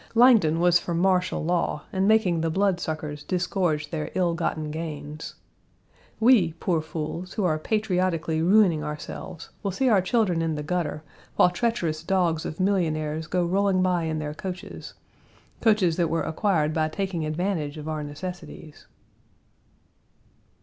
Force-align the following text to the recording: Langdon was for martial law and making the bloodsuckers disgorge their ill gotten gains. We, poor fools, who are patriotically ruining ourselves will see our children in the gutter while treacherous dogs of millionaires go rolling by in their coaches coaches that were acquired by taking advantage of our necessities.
Langdon 0.15 0.59
was 0.59 0.79
for 0.79 0.95
martial 0.95 1.45
law 1.45 1.83
and 1.93 2.07
making 2.07 2.41
the 2.41 2.49
bloodsuckers 2.49 3.23
disgorge 3.23 3.91
their 3.91 4.09
ill 4.15 4.33
gotten 4.33 4.71
gains. 4.71 5.35
We, 6.19 6.53
poor 6.53 6.81
fools, 6.81 7.33
who 7.33 7.43
are 7.43 7.59
patriotically 7.59 8.41
ruining 8.41 8.83
ourselves 8.83 9.51
will 9.61 9.69
see 9.69 9.89
our 9.89 10.01
children 10.01 10.41
in 10.41 10.55
the 10.55 10.63
gutter 10.63 11.03
while 11.35 11.51
treacherous 11.51 12.01
dogs 12.01 12.45
of 12.47 12.59
millionaires 12.59 13.27
go 13.27 13.45
rolling 13.45 13.83
by 13.83 14.05
in 14.05 14.17
their 14.17 14.33
coaches 14.33 14.95
coaches 15.61 15.97
that 15.97 16.09
were 16.09 16.23
acquired 16.23 16.73
by 16.73 16.89
taking 16.89 17.23
advantage 17.23 17.77
of 17.77 17.87
our 17.87 18.01
necessities. 18.01 18.87